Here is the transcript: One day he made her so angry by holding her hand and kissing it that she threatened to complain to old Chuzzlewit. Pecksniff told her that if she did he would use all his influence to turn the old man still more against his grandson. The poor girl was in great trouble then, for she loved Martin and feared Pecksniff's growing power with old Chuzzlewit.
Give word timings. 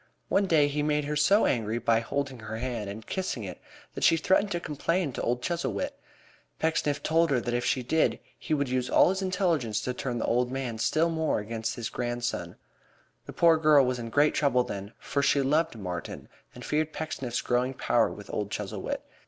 One 0.29 0.47
day 0.47 0.67
he 0.67 0.81
made 0.81 1.03
her 1.05 1.15
so 1.15 1.45
angry 1.45 1.77
by 1.77 1.99
holding 1.99 2.39
her 2.39 2.57
hand 2.57 2.89
and 2.89 3.05
kissing 3.05 3.43
it 3.43 3.61
that 3.93 4.03
she 4.03 4.17
threatened 4.17 4.49
to 4.49 4.59
complain 4.59 5.11
to 5.11 5.21
old 5.21 5.43
Chuzzlewit. 5.43 5.91
Pecksniff 6.57 7.03
told 7.03 7.29
her 7.29 7.39
that 7.39 7.53
if 7.53 7.63
she 7.63 7.83
did 7.83 8.19
he 8.35 8.55
would 8.55 8.67
use 8.67 8.89
all 8.89 9.09
his 9.09 9.21
influence 9.21 9.79
to 9.81 9.93
turn 9.93 10.17
the 10.17 10.25
old 10.25 10.51
man 10.51 10.79
still 10.79 11.09
more 11.11 11.37
against 11.37 11.75
his 11.75 11.89
grandson. 11.89 12.55
The 13.27 13.33
poor 13.33 13.57
girl 13.57 13.85
was 13.85 13.99
in 13.99 14.09
great 14.09 14.33
trouble 14.33 14.63
then, 14.63 14.93
for 14.97 15.21
she 15.21 15.43
loved 15.43 15.75
Martin 15.77 16.29
and 16.55 16.65
feared 16.65 16.93
Pecksniff's 16.93 17.41
growing 17.43 17.75
power 17.75 18.09
with 18.11 18.27
old 18.33 18.49
Chuzzlewit. 18.49 19.01